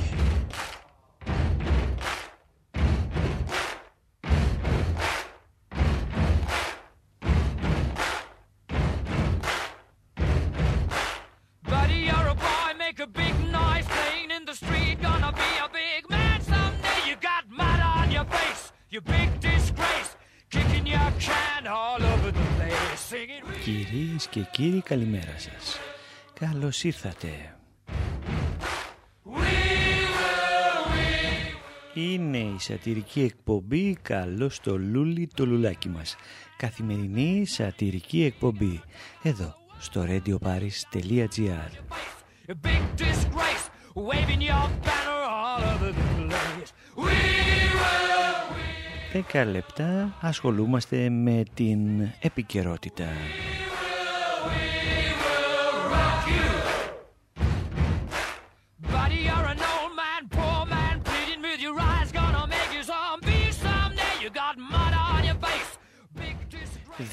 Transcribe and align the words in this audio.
Κυρίες 23.72 24.28
και 24.28 24.40
κύριοι 24.52 24.82
καλημέρα 24.82 25.36
σας. 25.38 25.80
Καλώς 26.40 26.84
ήρθατε. 26.84 27.28
Είναι 31.94 32.38
η 32.38 32.56
σατυρική 32.58 33.22
εκπομπή 33.22 33.98
«Καλό 34.02 34.50
στο 34.50 34.78
λούλι 34.78 35.30
το 35.34 35.46
λουλάκι 35.46 35.90
μας». 35.90 36.16
Καθημερινή 36.58 37.46
σατυρική 37.46 38.24
εκπομπή. 38.24 38.82
Εδώ, 39.24 39.56
στο 39.80 40.06
radioparis.gr 40.08 41.72
A 42.48 42.56
big 42.66 42.84
disgrace. 42.98 43.66
Waving 43.96 44.42
your 44.50 44.68
banner 44.86 45.22
all 45.44 45.62
over 45.74 45.92
the 46.00 46.06
place. 46.18 46.72
We 46.96 47.14
will. 47.78 48.12
Δέκα 49.14 49.46
λεπτά 49.46 50.18
ασχολούμαστε 50.22 51.10
με 51.10 51.44
την 51.54 52.02
επικαιρότητα. 52.22 53.06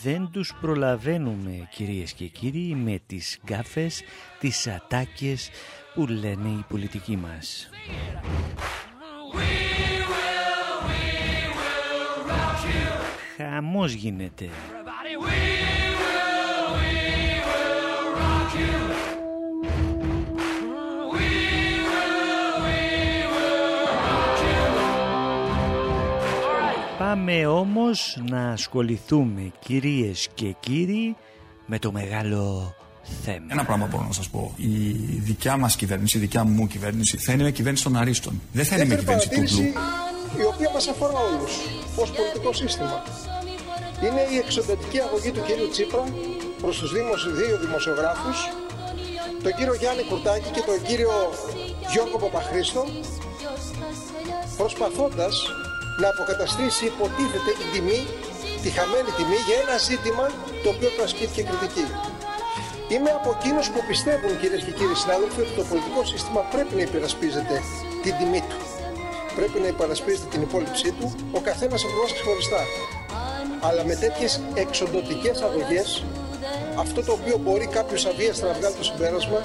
Δεν 0.02 0.28
τους 0.32 0.54
προλαβαίνουμε 0.60 1.68
κυρίες 1.70 2.12
και 2.12 2.24
κύριοι 2.26 2.74
με 2.74 3.00
τις 3.06 3.38
γκάφες, 3.46 4.02
τις 4.38 4.66
ατάκες 4.66 5.50
που 5.94 6.06
λένε 6.06 6.48
οι 6.48 6.64
πολιτικοί 6.68 7.16
μας. 7.16 7.68
Χαμός 13.36 13.92
γίνεται. 13.92 14.44
Everybody, 14.44 15.14
we 15.16 15.38
will, 16.00 16.66
we 16.80 16.92
will 17.48 18.04
rock 18.18 18.50
you. 18.60 18.87
Πάμε 27.08 27.46
όμως 27.46 28.18
να 28.28 28.50
ασχοληθούμε 28.50 29.52
κυρίες 29.58 30.28
και 30.34 30.54
κύριοι 30.60 31.16
με 31.66 31.78
το 31.78 31.92
μεγάλο 31.92 32.74
θέμα. 33.24 33.46
Ένα 33.48 33.64
πράγμα 33.64 33.86
μπορώ 33.86 34.04
να 34.06 34.12
σας 34.12 34.28
πω. 34.28 34.52
Η 34.56 34.72
δικιά 35.30 35.56
μας 35.56 35.76
κυβέρνηση, 35.76 36.16
η 36.16 36.20
δικιά 36.20 36.44
μου 36.44 36.66
κυβέρνηση, 36.66 37.16
θα 37.16 37.32
είναι 37.32 37.42
μια 37.42 37.50
κυβέρνηση 37.50 37.84
των 37.84 37.96
αρίστων. 37.96 38.40
Δεν 38.52 38.64
θα 38.64 38.74
είναι 38.76 38.84
μια 38.84 38.96
Δεύτερη 38.96 39.18
κυβέρνηση 39.18 39.52
του 39.52 39.56
παρατήρηση, 39.56 39.78
μπλου. 40.32 40.42
η 40.42 40.46
οποία 40.52 40.70
μας 40.74 40.88
αφορά 40.88 41.18
όλους, 41.28 41.52
ως 42.02 42.10
πολιτικό 42.16 42.52
σύστημα. 42.52 43.02
Είναι 44.04 44.22
η 44.34 44.36
εξοδετική 44.44 44.98
αγωγή 45.06 45.30
του 45.30 45.42
κύριου 45.46 45.68
Τσίπρα 45.70 46.04
προς 46.62 46.78
τους 46.78 46.92
δήμους, 46.92 47.20
δύο 47.40 47.56
δημοσιογράφους, 47.64 48.38
τον 49.42 49.52
κύριο 49.56 49.74
Γιάννη 49.74 50.02
Κουρτάκη 50.08 50.48
και 50.56 50.62
τον 50.68 50.78
κύριο 50.88 51.14
Γιώργο 51.92 52.16
Παπαχρήστο, 52.24 52.82
προσπαθώντας 54.60 55.34
να 56.02 56.08
αποκαταστήσει 56.14 56.84
υποτίθεται 56.92 57.50
την 57.60 57.68
τιμή, 57.72 58.00
τη 58.62 58.68
χαμένη 58.76 59.10
τιμή 59.18 59.38
για 59.46 59.56
ένα 59.64 59.76
ζήτημα 59.88 60.26
το 60.62 60.68
οποίο 60.74 60.88
του 60.94 61.02
ασκήθηκε 61.06 61.42
κριτική. 61.48 61.86
Είμαι 62.92 63.10
από 63.18 63.28
εκείνους 63.36 63.66
που 63.72 63.80
πιστεύουν, 63.90 64.30
κυρίες 64.40 64.62
και 64.66 64.72
κύριοι 64.78 64.96
συνάδελφοι, 65.02 65.40
ότι 65.44 65.54
το 65.60 65.64
πολιτικό 65.70 66.00
σύστημα 66.12 66.40
πρέπει 66.54 66.72
να 66.78 66.82
υπερασπίζεται 66.88 67.56
την 68.04 68.12
τιμή 68.18 68.42
του. 68.48 68.58
Πρέπει 69.38 69.58
να 69.64 69.68
υπερασπίζεται 69.74 70.28
την 70.34 70.42
υπόλοιψή 70.46 70.90
του, 70.98 71.06
ο 71.38 71.40
καθένας 71.48 71.80
από 71.84 71.94
εμάς 71.98 72.12
ξεχωριστά. 72.16 72.62
Αλλά 73.68 73.82
με 73.84 73.94
τέτοιες 74.04 74.32
εξοντοτικές 74.62 75.36
αγωγές, 75.46 75.88
αυτό 76.84 77.00
το 77.06 77.12
οποίο 77.18 77.36
μπορεί 77.44 77.66
κάποιος 77.66 78.06
αβίαστα 78.06 78.46
να 78.46 78.52
βγάλει 78.58 78.74
το 78.74 78.84
συμπέρασμα 78.84 79.40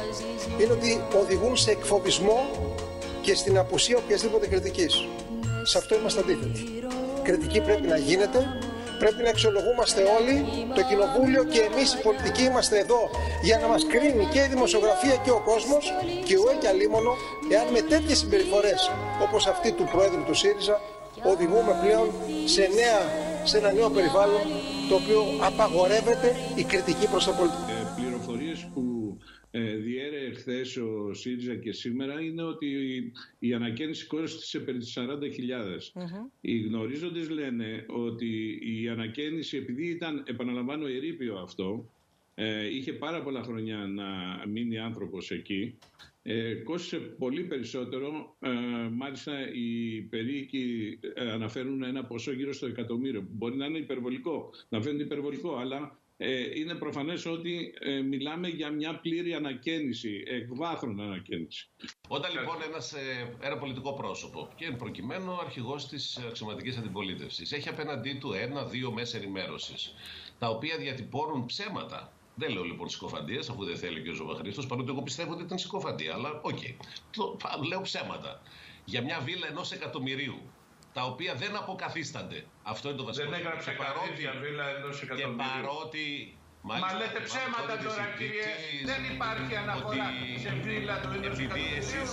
είναι 0.60 0.72
ότι 0.72 0.92
οδηγούν 1.22 1.56
σε 1.58 1.72
εκφοβισμό 1.72 2.40
και 3.22 3.36
στην 3.36 3.58
απουσία 3.58 3.98
οποιασδήποτε 3.98 4.48
κριτικής. 4.48 4.94
Σε 5.64 5.78
αυτό 5.78 5.96
είμαστε 5.96 6.20
αντίθετοι. 6.20 6.84
Κριτική 7.24 7.62
πρέπει 7.62 7.88
να 7.88 7.98
γίνεται, 7.98 8.40
πρέπει 9.00 9.24
να 9.24 9.30
αξιολογούμαστε 9.30 10.02
όλοι, 10.18 10.36
το 10.76 10.82
κοινοβούλιο 10.90 11.44
και 11.44 11.60
εμείς 11.60 11.94
οι 11.94 12.00
πολιτικοί 12.02 12.44
είμαστε 12.44 12.78
εδώ 12.78 13.10
για 13.44 13.58
να 13.58 13.68
μας 13.68 13.88
κρίνει 13.88 14.26
και 14.34 14.40
η 14.40 14.48
δημοσιογραφία 14.48 15.16
και 15.24 15.32
ο 15.32 15.42
κόσμος 15.50 15.94
και 16.26 16.38
ουέ 16.38 16.54
και 16.62 16.68
αλίμονο 16.68 17.14
εάν 17.54 17.68
με 17.76 17.82
τέτοιες 17.82 18.18
συμπεριφορές 18.18 18.92
όπως 19.26 19.48
αυτή 19.48 19.72
του 19.72 19.90
Πρόεδρου 19.92 20.24
του 20.24 20.34
ΣΥΡΙΖΑ 20.34 20.82
οδηγούμε 21.32 21.74
πλέον 21.84 22.08
σε, 22.46 22.62
νέα, 22.62 23.00
σε 23.44 23.58
ένα 23.58 23.72
νέο 23.72 23.90
περιβάλλον 23.90 24.42
το 24.90 24.96
οποίο 24.96 25.20
απαγορεύεται 25.50 26.36
η 26.56 26.64
κριτική 26.64 27.08
προς 27.08 27.26
τα 27.26 27.32
πολιτικά. 27.32 27.83
Χθες 30.34 30.78
ο 30.78 31.14
ΣΥΡΙΖΑ 31.14 31.56
και 31.56 31.72
σήμερα 31.72 32.22
είναι 32.22 32.44
ότι 32.44 32.68
η 33.40 33.54
ανακαίνιση 33.54 34.08
κόστησε 34.08 34.60
περί 34.60 34.78
τις 34.78 34.98
40.000. 34.98 36.02
Οι 36.42 36.60
γνωρίζοντες 36.60 37.30
λένε 37.30 37.86
ότι 37.88 38.60
η 38.82 38.90
ανακαίνιση, 38.90 39.58
επειδή 39.58 39.90
ήταν, 39.90 40.24
επαναλαμβάνω, 40.28 40.88
ερείπιο 40.88 41.38
αυτό, 41.38 41.90
ε, 42.36 42.76
είχε 42.76 42.94
πάρα 42.94 43.24
πολλά 43.24 43.44
χρόνια 43.44 43.78
να 43.78 44.06
μείνει 44.48 44.78
άνθρωπος 44.78 45.32
εκεί, 45.32 45.78
ε, 46.24 46.54
κόστησε 46.54 46.98
πολύ 46.98 47.44
περισσότερο. 47.44 48.36
Ε, 48.40 48.50
μάλιστα 48.92 49.52
οι 49.54 50.02
περίοικοι 50.02 51.00
ε, 51.14 51.32
αναφέρουν 51.32 51.84
ένα 51.84 52.06
ποσό 52.06 52.32
γύρω 52.32 52.54
στο 52.54 52.66
εκατομμύριο. 52.66 53.28
Μπορεί 53.32 53.56
να 53.56 53.66
είναι 53.66 53.78
υπερβολικό, 53.78 54.50
να 54.70 54.82
φαίνεται 54.82 55.04
υπερβολικό, 55.04 55.56
αλλά 55.56 55.78
ε, 55.78 56.03
είναι 56.56 56.76
προφανές 56.76 57.26
ότι 57.26 57.74
ε, 57.80 58.02
μιλάμε 58.02 58.48
για 58.48 58.70
μια 58.70 59.00
πλήρη 59.00 59.34
ανακαίνιση, 59.34 60.24
εκβάθρον 60.28 61.00
ανακαίνιση. 61.02 61.70
Όταν 62.08 62.32
λοιπόν 62.32 62.56
ένας, 62.68 62.94
ε, 62.94 63.36
ένα 63.42 63.58
πολιτικό 63.58 63.94
πρόσωπο 63.94 64.50
και 64.56 64.66
εν 64.66 64.76
προκειμένου 64.76 65.32
αρχηγός 65.40 65.88
της 65.88 66.18
αξιωματικής 66.18 66.78
αντιπολίτευσης 66.78 67.52
έχει 67.52 67.70
απέναντί 67.70 68.14
του 68.14 68.34
ένα-δύο 68.34 68.92
μέσα 68.92 69.18
ενημέρωσης 69.18 69.94
τα 70.40 70.50
οποία 70.50 70.78
διατυπώνουν 70.78 71.46
ψέματα. 71.46 72.14
Δεν 72.36 72.52
λέω 72.52 72.64
λοιπόν 72.64 72.90
συκοφαντίες, 72.90 73.50
αφού 73.50 73.64
δεν 73.66 73.78
θέλει 73.78 74.02
και 74.02 74.10
ο 74.10 74.14
Ζωβαχρήστος, 74.14 74.68
παρότι 74.68 74.90
εγώ 74.90 75.02
πιστεύω 75.02 75.32
ότι 75.34 75.44
ήταν 75.44 75.58
συκοφαντία, 75.58 76.14
αλλά 76.14 76.40
οκ. 76.42 76.60
Το- 77.16 77.38
Λέω 77.68 77.82
ψέματα. 77.82 78.42
Για 78.86 79.02
μια 79.02 79.20
βίλα 79.20 79.48
ενός 79.48 79.72
εκατομμυρίου, 79.72 80.42
τα 80.94 81.02
οποία 81.12 81.34
δεν 81.36 81.56
αποκαθίστανται. 81.56 82.46
Αυτό 82.64 82.88
είναι 82.90 82.98
το 82.98 83.04
βασικό. 83.04 83.30
Δεν 83.30 83.38
θέμα. 83.38 83.48
έγραψε 83.50 83.70
Και 83.72 83.78
κανείς 83.78 83.94
παρότι- 83.94 84.20
για 84.20 84.34
βίλα 84.44 84.66
ενός 84.78 84.96
Και 85.00 85.06
εκατομμυρίου. 85.06 85.38
παρότι. 85.54 86.08
Μα 86.68 86.74
μάλιστα, 86.76 86.98
λέτε 87.00 87.12
μάλλον 87.20 87.28
ψέματα 87.30 87.74
τότε 87.74 87.84
τώρα 87.90 88.06
της 88.06 88.18
κύριε. 88.20 88.42
συζήτησης 88.44 88.86
Δεν 88.92 89.02
υπάρχει 89.14 89.54
αναφορά 89.64 90.06
ότι 90.10 90.40
σε 90.46 90.52
βίλα 90.66 90.96
του 91.02 91.10
ενός 91.18 91.26
επειδή 91.26 91.44
εκατομμυρίου. 91.44 91.78
εσείς 91.82 92.10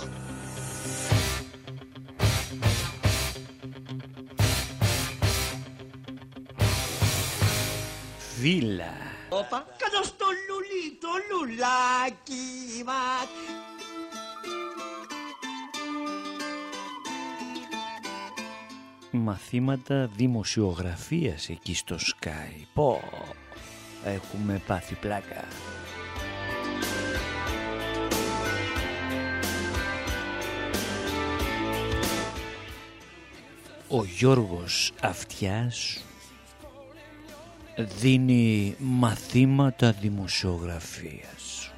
Βίλα. 8.41 8.93
Όπα, 9.29 9.67
κάτω 9.83 10.03
στο 10.03 10.27
λουλί, 10.49 10.85
το 11.01 11.09
λουλάκι 11.31 12.83
μας. 12.89 13.29
Μαθήματα 19.21 20.11
δημοσιογραφίας 20.17 21.49
εκεί 21.49 21.75
στο 21.75 21.97
Sky. 21.97 22.65
Πω, 22.75 23.01
έχουμε 24.05 24.63
πάθει 24.67 24.95
πλάκα. 24.95 25.45
Ο 33.89 34.05
Γιώργος 34.05 34.93
Αυτιάς 35.03 36.05
δίνει 37.77 38.75
μαθήματα 38.79 39.93
δημοσιογραφίας. 39.93 41.73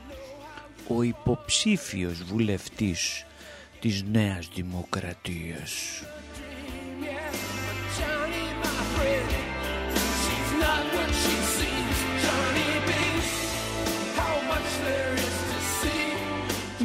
Ο 0.88 1.02
υποψήφιος 1.02 2.22
βουλευτής 2.22 3.24
της 3.80 4.02
Νέας 4.02 4.48
Δημοκρατίας. 4.54 6.02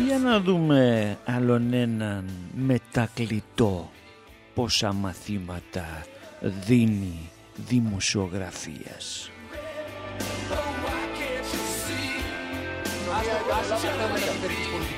Για 0.08 0.18
να 0.18 0.40
δούμε 0.40 1.18
άλλον 1.26 1.74
έναν 1.74 2.30
μετακλητό 2.56 3.92
πόσα 4.54 4.94
μαθήματα 4.94 6.06
δίνει 6.42 7.30
δημοσιογραφίας. 7.56 9.32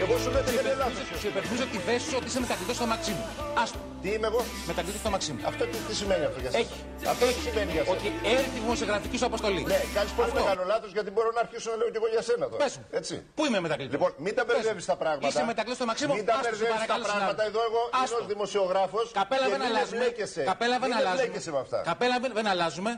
Εγώ 0.04 0.16
σου 0.22 0.30
λέω 0.34 0.42
ότι 0.44 0.52
δεν 0.58 0.66
είναι 0.66 0.76
λάθος. 0.84 1.06
Σου 1.22 1.28
υπενθυμίζω 1.32 1.66
τη 1.74 1.78
θέση 1.88 2.06
σου 2.10 2.16
ότι 2.20 2.28
είσαι 2.30 2.40
μετακλητό 2.46 2.74
στο 2.80 2.86
μαξί 2.92 3.12
μου. 3.18 3.26
Άστο. 3.62 3.80
Τι 4.04 4.10
είμαι 4.16 4.28
εγώ; 4.32 4.42
Μετακλητό 4.72 4.98
στο 5.04 5.10
μαξί 5.16 5.32
μου. 5.34 5.40
Αυτό 5.52 5.64
τι, 5.72 5.78
τι 5.88 5.94
σημαίνει 6.02 6.24
αυτό 6.30 6.40
για 6.44 6.52
σένα; 6.52 6.64
Έχει. 6.64 6.78
Αυτό 7.14 7.24
τι 7.36 7.40
σημαίνει 7.48 7.72
για 7.76 7.84
σένα; 7.84 7.96
Ότι 7.96 8.08
έρθει 8.36 8.58
η 8.58 8.60
δημοσιογραφική 8.64 9.18
σου 9.20 9.26
αποστολή. 9.32 9.62
Ναι, 9.74 9.80
κάνεις 9.98 10.12
πολύ 10.18 10.30
Αυτό. 10.32 10.40
μεγάλο 10.42 10.64
λάθος 10.72 10.92
γιατί 10.98 11.10
μπορώ 11.16 11.30
να 11.38 11.42
αρχίσω 11.46 11.68
να 11.72 11.76
λέω 11.80 11.90
και 11.94 12.00
εγώ 12.02 12.08
για 12.16 12.22
σένα 12.30 12.46
τώρα. 12.52 12.62
Πες 12.64 12.74
μου. 12.78 12.86
Έτσι. 13.00 13.14
Πού 13.38 13.42
είμαι 13.48 13.60
μετακλητό. 13.66 13.92
Λοιπόν, 13.96 14.12
μην 14.26 14.34
τα 14.38 14.44
μπερδεύεις 14.46 14.86
τα 14.92 14.96
πράγματα. 15.02 15.28
Είσαι 15.28 15.44
μετακλητό 15.52 15.76
στο 15.80 15.86
μαξί 15.92 16.04
μου; 16.08 16.14
Μην 16.20 16.26
τα 16.30 16.34
Άστο, 16.34 16.44
σε 16.44 16.50
μπερδεύεις 16.50 16.74
τα 16.74 16.78
παρακαλώ, 16.80 17.04
πράγματα. 17.10 17.26
συνάδελφε. 17.30 17.50
Εδώ 17.52 17.62
εγώ 17.70 17.82
είμαι 17.94 18.04
Άστο. 18.04 18.18
ως 18.22 18.26
δημοσιογράφος 18.34 19.06
Καπέλα 19.20 19.46
και 19.46 19.52
δεν 19.54 19.60
μην 19.62 19.70
αλλάζουμε. 19.70 19.98
εμπλέκεσαι. 20.00 20.42
Καπέλα 20.52 20.76
δεν 20.82 20.90
Μην 20.90 20.98
αλλάζουμε. 21.00 21.22
εμπλέκεσαι 21.24 21.52
με 21.56 21.60
αυτά. 21.66 21.78
Καπέλα 21.90 22.16
δεν- 22.24 22.34
δεν 22.40 22.48
αλλάζουμε. 22.54 22.92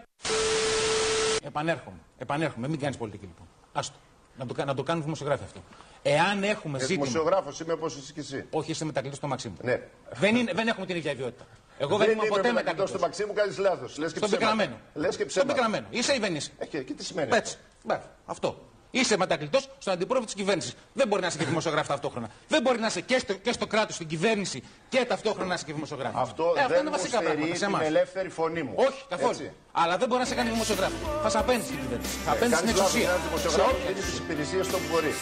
Επανέρχομαι. 1.52 2.00
Επανέρχομαι. 2.25 2.66
Μην 2.72 2.80
κάνεις 2.84 2.98
πολιτική 3.04 3.25
λοιπόν. 3.31 3.48
Άστο. 3.81 3.98
Να 4.41 4.47
το, 4.47 4.53
κα- 4.53 4.65
να 4.65 4.73
το 4.73 4.83
κάνουν 4.83 5.03
δημοσιογράφοι 5.03 5.43
αυτό. 5.43 5.59
Εάν 6.01 6.43
έχουμε 6.43 6.77
Ε, 6.77 6.81
ζήτημα. 6.81 7.05
Δημοσιογράφος 7.05 7.59
είμαι 7.59 7.73
όπως 7.73 7.95
είσαι 7.95 8.13
και 8.13 8.19
εσύ. 8.19 8.45
Όχι, 8.49 8.71
είσαι 8.71 8.85
μετακλητό 8.85 9.15
στο 9.15 9.27
μαξί 9.27 9.47
μου. 9.49 9.57
Ναι. 9.61 9.81
Δεν, 10.13 10.35
είναι, 10.35 10.51
δεν 10.55 10.67
έχουμε 10.67 10.85
την 10.85 10.95
ίδια 10.95 11.11
ιδιότητα. 11.11 11.45
Εγώ 11.77 11.97
δεν, 11.97 12.07
δεν 12.07 12.15
είμαι 12.15 12.25
είμαι 12.25 12.35
ποτέ 12.35 12.51
μετακλητός 12.51 12.53
μετακλητό. 12.53 12.88
στο 12.88 12.99
μαξί 12.99 13.25
μου, 13.25 13.33
κάνεις 13.33 13.57
λάθος. 13.57 13.97
Λες 13.97 14.11
και 14.11 14.17
Στον 14.17 14.29
ψέματα. 14.29 14.51
πικραμένο. 14.51 14.79
Λες 14.93 15.07
και 15.09 15.15
Στον 15.15 15.27
ψέματα. 15.27 15.53
πικραμένο. 15.53 15.85
Είσαι 15.89 16.15
ή 16.15 16.19
δεν 16.19 16.35
είσαι. 16.35 16.51
Ε, 16.57 16.65
και, 16.65 16.83
και 16.83 16.93
τι 16.93 17.03
σημαίνει 17.03 17.29
Έτσι. 17.35 17.57
Μπράβο. 17.83 18.03
Αυτό. 18.25 18.70
Είσαι 18.91 19.17
μετακλητός 19.17 19.69
στον 19.77 19.93
αντιπρόεδρο 19.93 20.25
της 20.25 20.35
κυβέρνησης. 20.35 20.73
Δεν 20.93 21.07
μπορεί 21.07 21.21
να 21.21 21.27
είσαι 21.27 21.38
και 21.38 21.45
δημοσιογράφος 21.45 21.88
ταυτόχρονα. 21.88 22.27
Δεν 22.47 22.61
μπορεί 22.61 22.79
να 22.79 22.88
είσαι 22.88 23.01
και 23.01 23.17
στο, 23.19 23.33
και 23.33 23.51
στο 23.51 23.67
κράτος, 23.67 23.95
στην 23.95 24.07
κυβέρνηση 24.07 24.63
και 24.89 25.05
ταυτόχρονα 25.07 25.47
να 25.47 25.53
είσαι 25.53 25.65
και 25.65 25.73
δημοσιογράφος. 25.73 26.21
Αυτό 26.21 26.43
ε, 26.57 26.59
αυτά 26.61 26.67
δεν 26.67 26.79
είναι 26.79 26.89
μου 26.89 26.95
βασικά 26.95 27.17
στερεί 27.17 27.31
πράγματα 27.35 27.55
σε 27.57 27.65
την 27.65 27.73
εμάς. 27.75 27.88
ελεύθερη 27.88 28.29
φωνή 28.29 28.63
μου. 28.63 28.73
Όχι, 28.75 29.03
καθόλου. 29.09 29.31
Έτσι. 29.31 29.51
Αλλά 29.71 29.97
δεν 29.97 30.07
μπορεί 30.07 30.21
να 30.21 30.27
σε 30.27 30.35
κάνει 30.35 30.49
δημοσιογράφος. 30.49 30.97
Θα 31.23 31.29
σε 31.29 31.38
απένει 31.38 31.63
στην 31.63 31.77
κυβέρνηση. 31.81 32.17
Θα 32.25 32.31
απένει 32.31 32.53
στην 32.53 32.65
Κάνεις 32.65 32.79
λάθος 32.79 32.95
εξουσία. 32.95 33.09
ένας 33.09 33.23
δημοσιογράφος, 33.27 33.75
δίνεις 33.88 34.05
τις 34.05 34.17
υπηρεσίες 34.17 34.65
στο 34.65 34.77
που 34.77 34.83
μπορείς. 34.91 35.17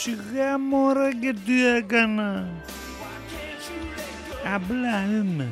Σιγά 0.00 0.58
μωρά 0.58 1.10
και 1.20 1.34
τι 1.46 1.66
έκανα. 1.76 2.48
Απλά 4.54 5.04
είμαι 5.12 5.48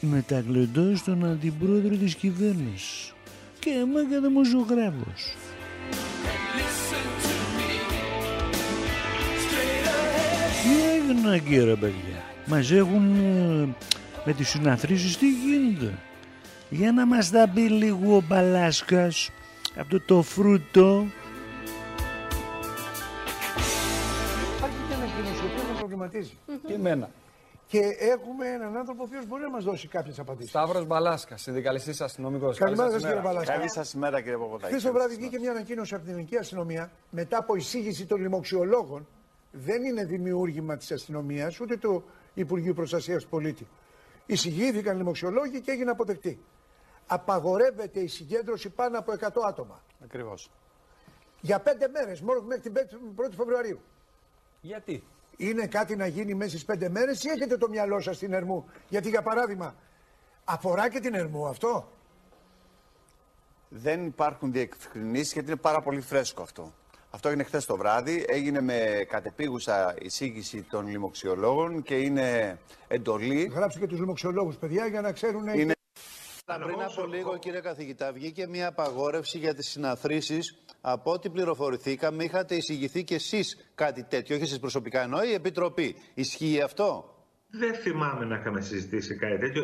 μετακλητός 0.00 0.98
στον 0.98 1.24
αντιπρόεδρο 1.24 1.96
της 1.96 2.14
κυβέρνησης 2.14 3.12
και 3.58 3.70
είμαι 3.70 4.00
και 4.10 4.18
δημοσιογράφος. 4.18 5.36
Τι 11.04 11.10
έγινε 11.10 11.34
εκεί 11.34 11.58
ρε 11.58 11.74
παιδιά. 11.76 12.22
Μας 12.46 12.70
έχουν 12.70 13.14
ε, 13.14 13.74
με 14.24 14.32
τις 14.32 14.48
συναθρήσεις 14.48 15.18
τι 15.18 15.30
γίνεται; 15.30 15.92
Για 16.70 16.92
να 16.92 17.06
μας 17.06 17.30
τα 17.30 17.50
πει 17.54 17.60
λίγο 17.60 18.16
ο 18.16 18.22
Παλάσκας 18.28 19.30
αυτό 19.78 20.00
το 20.00 20.22
φρούτο 20.22 21.06
Υπάρχει 24.56 24.76
και 24.88 24.94
ένα 24.94 25.04
κοινό 25.04 25.28
ο 25.28 25.50
οποίο 25.52 25.72
με 25.72 25.78
προβληματίζει. 25.78 26.38
Και 26.66 26.72
εμένα. 26.72 27.10
Και 27.66 27.80
έχουμε 27.98 28.46
έναν 28.46 28.76
άνθρωπο 28.76 29.02
ο 29.02 29.06
οποίος 29.08 29.26
μπορεί 29.26 29.42
να 29.42 29.50
μας 29.50 29.64
δώσει 29.64 29.88
κάποιες 29.88 30.18
απαντήσεις. 30.18 30.50
Σταύρος 30.50 30.86
Μπαλάσκας, 30.86 31.42
συνδικαλιστής 31.42 32.00
αστυνομικός. 32.00 32.58
Καλημέρα 32.58 32.90
σας 32.90 33.02
κύριε 33.02 33.20
Παλάσκα. 33.20 33.52
Καλή 33.52 33.70
σας 33.70 33.92
ημέρα 33.92 34.20
κύριε 34.20 34.36
Παπαδάκη. 34.36 34.66
Χθες 34.66 34.82
το 34.82 34.92
βράδυ 34.92 35.14
βγήκε 35.14 35.38
μια 35.38 35.50
ανακοίνωση 35.50 35.94
από 35.94 36.02
την 36.02 36.12
ελληνική 36.12 36.36
αστυνομία 36.36 36.90
μετά 37.10 37.38
από 37.38 37.54
εισήγηση 37.54 38.06
των 38.06 38.20
λοιμοξιολόγων. 38.20 39.06
Δεν 39.56 39.84
είναι 39.84 40.04
δημιούργημα 40.04 40.76
της 40.76 40.92
αστυνομίας 40.92 41.60
ούτε 41.60 41.76
του 41.76 42.04
Υπουργείου 42.34 42.74
Προστασίας 42.74 43.22
του 43.22 43.28
Πολίτη. 43.28 43.66
Εισηγήθηκαν 44.26 44.96
λοιμοξιολόγοι 44.96 45.60
και 45.60 45.70
έγινε 45.70 45.90
αποδεκτή. 45.90 46.38
Απαγορεύεται 47.06 48.00
η 48.00 48.06
συγκέντρωση 48.06 48.68
πάνω 48.68 48.98
από 48.98 49.12
100 49.12 49.42
άτομα. 49.46 49.82
Ακριβώς. 50.04 50.50
Για 51.40 51.60
πέντε 51.60 51.88
μέρες, 51.88 52.20
μόνο 52.20 52.40
μέχρι 52.40 52.70
την 52.70 52.72
1η 53.16 53.32
Φεβρουαρίου. 53.36 53.80
Γιατί; 54.60 55.04
Είναι 55.36 55.66
κάτι 55.66 55.96
να 55.96 56.06
γίνει 56.06 56.34
μέσα 56.34 56.50
στις 56.50 56.64
πέντε 56.64 56.88
μέρες 56.88 57.24
ή 57.24 57.28
έχετε 57.28 57.56
το 57.56 57.68
μυαλό 57.68 58.00
σας 58.00 58.16
στην 58.16 58.32
Ερμού; 58.32 58.68
Γιατί 58.88 59.08
για 59.08 59.22
παράδειγμα, 59.22 59.74
αφορά 60.44 60.88
και 60.88 61.00
την 61.00 61.14
Ερμού 61.14 61.46
αυτό; 61.46 61.88
Δεν 63.68 64.06
υπάρχουν 64.06 64.52
διευκρινήσεις 64.52 65.32
γιατί 65.32 65.48
είναι 65.48 65.60
πάρα 65.60 65.80
πολύ 65.80 66.00
φρέσκο 66.00 66.42
αυτό. 66.42 66.72
Αυτό 67.14 67.28
έγινε 67.28 67.44
χθες 67.44 67.66
το 67.66 67.76
βράδυ. 67.76 68.24
Έγινε 68.28 68.60
με 68.60 69.06
κατεπίγουσα 69.08 69.94
εισήγηση 70.00 70.62
των 70.70 70.86
λοιμοξιολόγων 70.86 71.82
και 71.82 71.94
είναι 71.94 72.58
εντολή. 72.88 73.50
Γράψτε 73.54 73.80
και 73.80 73.86
τους 73.86 73.98
λοιμοξιολόγους, 73.98 74.56
παιδιά, 74.56 74.86
για 74.86 75.00
να 75.00 75.12
ξέρουν. 75.12 75.46
Είναι... 75.48 75.72
Πριν 76.44 76.82
από 76.82 77.06
λίγο, 77.06 77.38
κύριε 77.38 77.60
καθηγητά, 77.60 78.12
βγήκε 78.12 78.46
μια 78.46 78.68
απαγόρευση 78.68 79.38
για 79.38 79.54
τις 79.54 79.68
συναθρήσεις. 79.68 80.58
Από 80.80 81.12
ό,τι 81.12 81.30
πληροφορηθήκαμε, 81.30 82.24
είχατε 82.24 82.54
εισηγηθεί 82.54 83.04
κι 83.04 83.14
εσείς 83.14 83.70
κάτι 83.74 84.02
τέτοιο, 84.04 84.34
όχι 84.34 84.44
εσείς 84.44 84.58
προσωπικά 84.58 85.02
ενώ 85.02 85.22
η 85.22 85.32
Επιτροπή. 85.32 85.96
Ισχύει 86.14 86.60
αυτό; 86.60 87.14
Δεν 87.50 87.74
θυμάμαι 87.74 88.24
να 88.24 88.36
είχαμε 88.36 88.60
συζητήσει 88.60 89.16
κάτι 89.16 89.38
τέτοιο. 89.38 89.62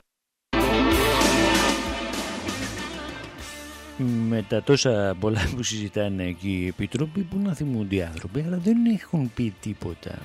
Με 4.03 4.45
τα 4.49 4.63
τόσα 4.63 5.17
πολλά 5.21 5.41
που 5.57 5.63
συζητάνε 5.63 6.25
εκεί 6.25 6.61
οι 6.63 6.67
επίτροποι 6.67 7.21
που 7.21 7.39
να 7.39 7.55
θυμούνται 7.55 7.95
οι 7.95 8.03
άνθρωποι 8.03 8.45
αλλά 8.47 8.57
δεν 8.57 8.77
έχουν 8.87 9.31
πει 9.35 9.55
τίποτα. 9.61 10.19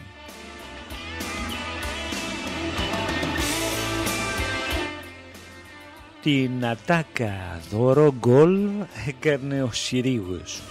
Την 6.22 6.66
ατάκα 6.66 7.62
δώρο 7.70 8.14
γκολ 8.20 8.70
έκανε 9.08 9.64
ο 9.64 9.72
Συρίγος. 9.72 10.62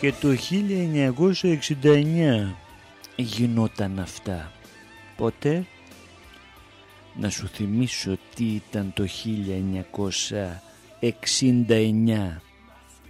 Και 0.00 0.12
το 0.20 0.28
1969 1.82 2.54
γινόταν 3.16 3.98
αυτά. 3.98 4.52
Πότε 5.16 5.66
να 7.18 7.30
σου 7.30 7.46
θυμίσω 7.46 8.18
τι 8.34 8.44
ήταν 8.44 8.92
το 8.94 9.06
1969 11.00 12.40